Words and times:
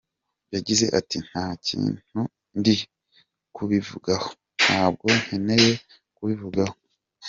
Yagize 0.55 0.85
ati 0.99 1.17
“Nta 1.27 1.45
kintu 1.65 2.19
ndi 2.57 2.75
kubivugaho, 3.55 4.29
ntabwo 4.61 5.05
nkeneye 5.21 5.71
kubivugaho. 6.15 6.75